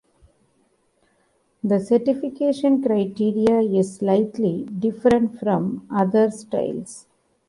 [1.63, 7.05] The certification criteria is slightly different from other styles.